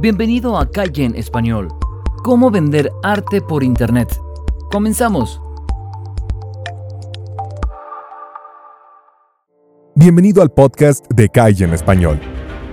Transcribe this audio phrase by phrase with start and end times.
[0.00, 1.66] Bienvenido a Calle en Español.
[2.22, 4.16] ¿Cómo vender arte por Internet?
[4.70, 5.40] Comenzamos.
[9.96, 12.20] Bienvenido al podcast de Calle en Español.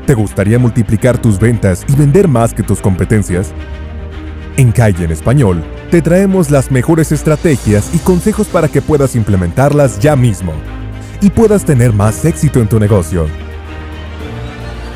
[0.05, 3.55] ¿Te gustaría multiplicar tus ventas y vender más que tus competencias?
[4.57, 9.99] En Calle en Español te traemos las mejores estrategias y consejos para que puedas implementarlas
[9.99, 10.53] ya mismo
[11.21, 13.25] y puedas tener más éxito en tu negocio.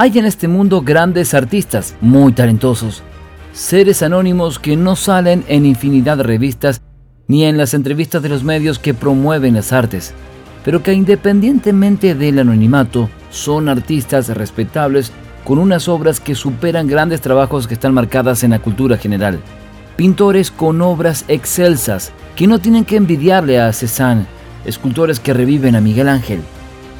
[0.00, 3.02] Hay en este mundo grandes artistas, muy talentosos,
[3.52, 6.80] seres anónimos que no salen en infinidad de revistas
[7.26, 10.14] ni en las entrevistas de los medios que promueven las artes,
[10.64, 15.10] pero que independientemente del anonimato, son artistas respetables
[15.42, 19.40] con unas obras que superan grandes trabajos que están marcadas en la cultura general.
[19.96, 24.26] Pintores con obras excelsas que no tienen que envidiarle a Cézanne,
[24.64, 26.40] escultores que reviven a Miguel Ángel,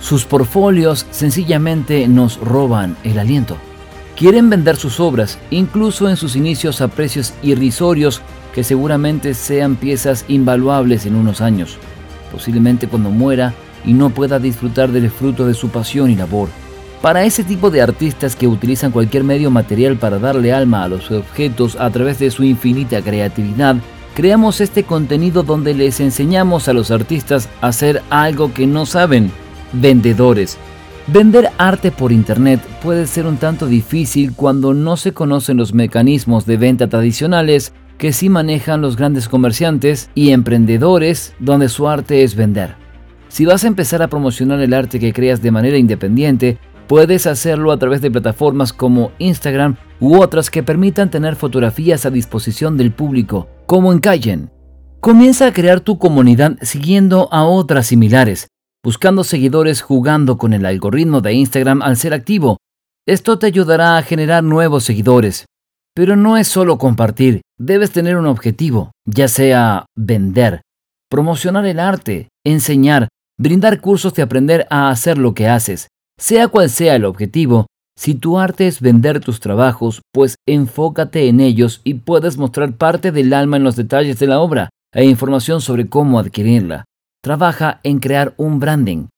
[0.00, 3.56] sus portfolios sencillamente nos roban el aliento.
[4.16, 8.20] Quieren vender sus obras, incluso en sus inicios a precios irrisorios
[8.54, 11.78] que seguramente sean piezas invaluables en unos años,
[12.32, 16.48] posiblemente cuando muera y no pueda disfrutar del fruto de su pasión y labor.
[17.00, 21.12] Para ese tipo de artistas que utilizan cualquier medio material para darle alma a los
[21.12, 23.76] objetos a través de su infinita creatividad,
[24.14, 29.30] creamos este contenido donde les enseñamos a los artistas a hacer algo que no saben
[29.72, 30.58] vendedores.
[31.10, 36.44] Vender arte por Internet puede ser un tanto difícil cuando no se conocen los mecanismos
[36.44, 42.36] de venta tradicionales que sí manejan los grandes comerciantes y emprendedores donde su arte es
[42.36, 42.76] vender.
[43.28, 47.72] Si vas a empezar a promocionar el arte que creas de manera independiente, puedes hacerlo
[47.72, 52.92] a través de plataformas como Instagram u otras que permitan tener fotografías a disposición del
[52.92, 54.50] público, como en Callen.
[55.00, 58.48] Comienza a crear tu comunidad siguiendo a otras similares
[58.84, 62.58] buscando seguidores jugando con el algoritmo de Instagram al ser activo.
[63.06, 65.46] Esto te ayudará a generar nuevos seguidores.
[65.94, 70.62] Pero no es solo compartir, debes tener un objetivo, ya sea vender,
[71.10, 75.88] promocionar el arte, enseñar, brindar cursos de aprender a hacer lo que haces.
[76.18, 77.66] Sea cual sea el objetivo,
[77.96, 83.10] si tu arte es vender tus trabajos, pues enfócate en ellos y puedes mostrar parte
[83.10, 86.84] del alma en los detalles de la obra e información sobre cómo adquirirla
[87.22, 89.08] trabaja en crear un branding.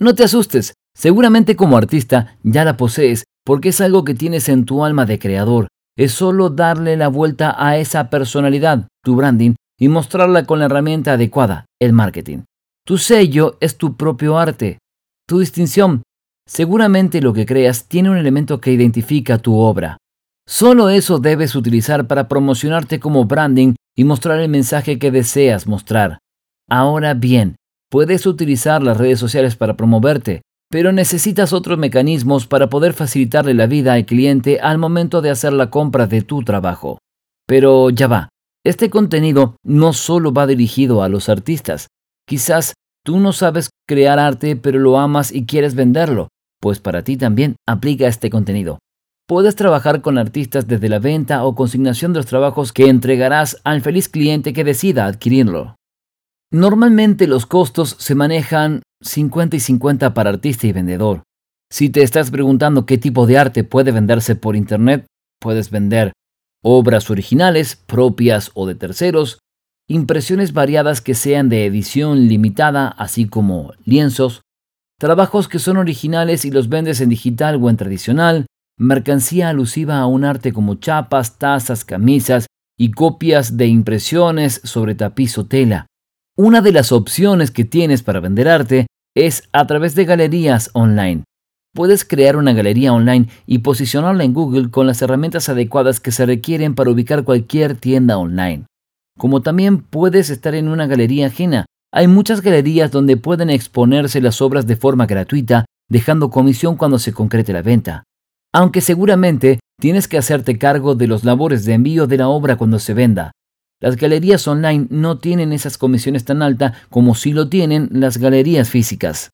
[0.00, 4.66] No te asustes, seguramente como artista ya la posees porque es algo que tienes en
[4.66, 5.68] tu alma de creador.
[5.96, 11.14] Es solo darle la vuelta a esa personalidad, tu branding, y mostrarla con la herramienta
[11.14, 12.40] adecuada, el marketing.
[12.84, 14.78] Tu sello es tu propio arte,
[15.26, 16.02] tu distinción.
[16.46, 19.96] Seguramente lo que creas tiene un elemento que identifica tu obra.
[20.46, 26.18] Solo eso debes utilizar para promocionarte como branding y mostrar el mensaje que deseas mostrar.
[26.68, 27.56] Ahora bien,
[27.90, 33.66] puedes utilizar las redes sociales para promoverte, pero necesitas otros mecanismos para poder facilitarle la
[33.66, 36.98] vida al cliente al momento de hacer la compra de tu trabajo.
[37.46, 38.28] Pero ya va,
[38.64, 41.88] este contenido no solo va dirigido a los artistas.
[42.26, 46.28] Quizás tú no sabes crear arte pero lo amas y quieres venderlo,
[46.60, 48.78] pues para ti también aplica este contenido.
[49.26, 53.80] Puedes trabajar con artistas desde la venta o consignación de los trabajos que entregarás al
[53.80, 55.76] feliz cliente que decida adquirirlo.
[56.50, 61.22] Normalmente los costos se manejan 50 y 50 para artista y vendedor.
[61.70, 65.06] Si te estás preguntando qué tipo de arte puede venderse por Internet,
[65.40, 66.12] puedes vender
[66.62, 69.40] obras originales, propias o de terceros,
[69.88, 74.40] impresiones variadas que sean de edición limitada, así como lienzos,
[74.98, 78.46] trabajos que son originales y los vendes en digital o en tradicional,
[78.78, 82.46] mercancía alusiva a un arte como chapas, tazas, camisas
[82.78, 85.86] y copias de impresiones sobre tapiz o tela.
[86.40, 88.86] Una de las opciones que tienes para vender arte
[89.16, 91.24] es a través de galerías online.
[91.74, 96.26] Puedes crear una galería online y posicionarla en Google con las herramientas adecuadas que se
[96.26, 98.66] requieren para ubicar cualquier tienda online.
[99.18, 101.66] Como también puedes estar en una galería ajena.
[101.92, 107.12] Hay muchas galerías donde pueden exponerse las obras de forma gratuita, dejando comisión cuando se
[107.12, 108.04] concrete la venta.
[108.54, 112.78] Aunque seguramente tienes que hacerte cargo de los labores de envío de la obra cuando
[112.78, 113.32] se venda.
[113.80, 118.68] Las galerías online no tienen esas comisiones tan altas como sí lo tienen las galerías
[118.68, 119.30] físicas.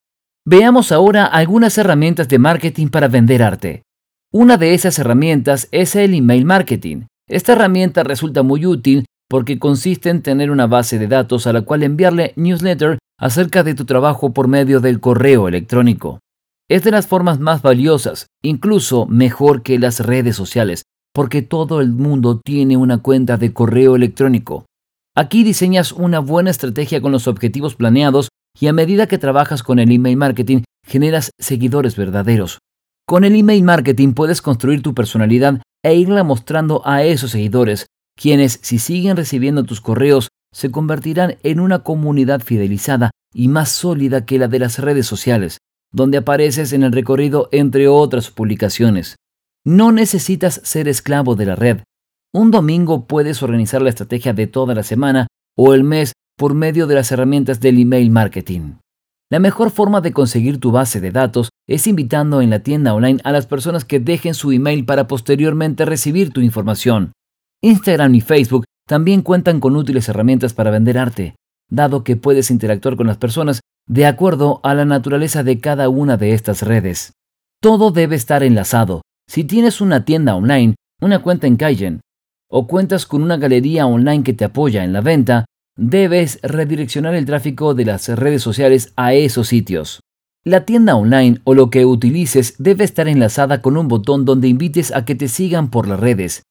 [0.47, 3.83] Veamos ahora algunas herramientas de marketing para vender arte.
[4.31, 7.05] Una de esas herramientas es el email marketing.
[7.27, 11.63] Esta herramienta resulta muy útil porque consiste en tener una base de datos a la
[11.63, 16.21] cual enviarle newsletter acerca de tu trabajo por medio del correo electrónico.
[16.69, 20.83] Es de las formas más valiosas, incluso mejor que las redes sociales,
[21.15, 24.67] porque todo el mundo tiene una cuenta de correo electrónico.
[25.15, 29.79] Aquí diseñas una buena estrategia con los objetivos planeados y a medida que trabajas con
[29.79, 32.59] el email marketing generas seguidores verdaderos.
[33.07, 37.87] Con el email marketing puedes construir tu personalidad e irla mostrando a esos seguidores,
[38.17, 44.25] quienes si siguen recibiendo tus correos se convertirán en una comunidad fidelizada y más sólida
[44.25, 45.59] que la de las redes sociales,
[45.93, 49.17] donde apareces en el recorrido entre otras publicaciones.
[49.67, 51.81] No necesitas ser esclavo de la red.
[52.35, 55.27] Un domingo puedes organizar la estrategia de toda la semana
[55.57, 58.75] o el mes por medio de las herramientas del email marketing.
[59.31, 63.21] La mejor forma de conseguir tu base de datos es invitando en la tienda online
[63.25, 67.13] a las personas que dejen su email para posteriormente recibir tu información.
[67.63, 71.37] Instagram y Facebook también cuentan con útiles herramientas para vender arte,
[71.71, 76.19] dado que puedes interactuar con las personas de acuerdo a la naturaleza de cada una
[76.19, 77.13] de estas redes.
[77.63, 79.01] Todo debe estar enlazado.
[79.27, 82.01] Si tienes una tienda online, una cuenta en Kaizen,
[82.51, 85.45] o cuentas con una galería online que te apoya en la venta,
[85.77, 90.01] debes redireccionar el tráfico de las redes sociales a esos sitios.
[90.45, 94.95] La tienda online o lo que utilices debe estar enlazada con un botón donde invites
[94.95, 96.43] a que te sigan por las redes.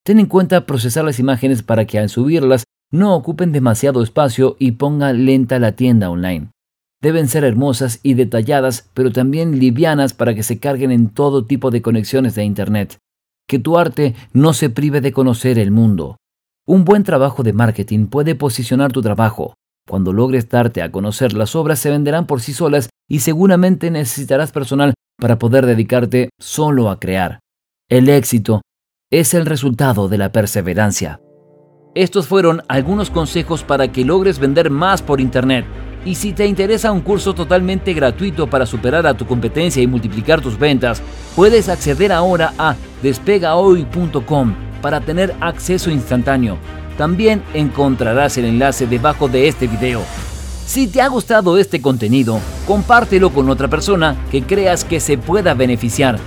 [0.05, 4.71] Ten en cuenta procesar las imágenes para que al subirlas no ocupen demasiado espacio y
[4.73, 6.49] ponga lenta la tienda online.
[7.01, 11.71] Deben ser hermosas y detalladas, pero también livianas para que se carguen en todo tipo
[11.71, 12.97] de conexiones de Internet.
[13.47, 16.17] Que tu arte no se prive de conocer el mundo.
[16.67, 19.55] Un buen trabajo de marketing puede posicionar tu trabajo.
[19.89, 24.51] Cuando logres darte a conocer, las obras se venderán por sí solas y seguramente necesitarás
[24.51, 27.39] personal para poder dedicarte solo a crear.
[27.89, 28.61] El éxito
[29.11, 31.19] es el resultado de la perseverancia.
[31.95, 35.65] Estos fueron algunos consejos para que logres vender más por Internet.
[36.05, 40.41] Y si te interesa un curso totalmente gratuito para superar a tu competencia y multiplicar
[40.41, 41.01] tus ventas,
[41.35, 46.57] puedes acceder ahora a despegahoy.com para tener acceso instantáneo.
[46.97, 50.01] También encontrarás el enlace debajo de este video.
[50.65, 55.53] Si te ha gustado este contenido, compártelo con otra persona que creas que se pueda
[55.53, 56.17] beneficiar.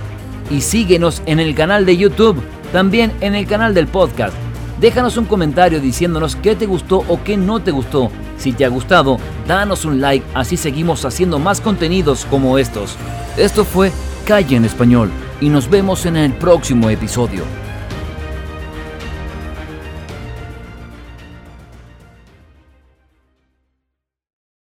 [0.51, 2.41] Y síguenos en el canal de YouTube,
[2.71, 4.35] también en el canal del podcast.
[4.79, 8.11] Déjanos un comentario diciéndonos qué te gustó o qué no te gustó.
[8.37, 9.17] Si te ha gustado,
[9.47, 12.97] danos un like, así seguimos haciendo más contenidos como estos.
[13.37, 13.91] Esto fue
[14.25, 15.09] Calle en Español
[15.41, 17.64] y nos vemos en el próximo episodio.